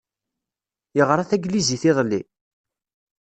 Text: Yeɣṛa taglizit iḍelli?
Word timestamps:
Yeɣṛa 0.97 1.23
taglizit 1.29 1.83
iḍelli? 1.89 2.21